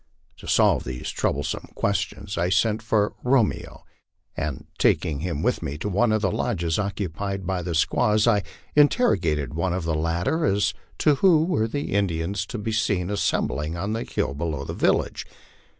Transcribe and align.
To 0.37 0.47
solve 0.47 0.83
these 0.83 1.11
troublesome 1.11 1.69
questions 1.75 2.35
I 2.35 2.49
sent 2.49 2.81
for" 2.81 3.13
Ro 3.23 3.43
meo," 3.43 3.83
and 4.35 4.65
taking 4.79 5.19
him 5.19 5.43
with 5.43 5.61
me 5.61 5.77
to 5.77 5.87
one 5.87 6.11
of 6.11 6.23
the 6.23 6.31
lodges 6.31 6.79
occupied 6.79 7.45
by 7.45 7.61
the 7.61 7.75
squaws, 7.75 8.25
I 8.25 8.41
interrogated 8.75 9.53
one 9.53 9.73
of 9.73 9.83
the 9.83 9.93
latter 9.93 10.43
as 10.43 10.73
to 10.97 11.13
who 11.21 11.45
were 11.45 11.67
the 11.67 11.93
Indians 11.93 12.47
to 12.47 12.57
be 12.57 12.71
seen 12.71 13.09
assem 13.09 13.47
bling 13.47 13.77
on 13.77 13.93
the 13.93 14.01
hill 14.01 14.33
below 14.33 14.65
the 14.65 14.73
village. 14.73 15.27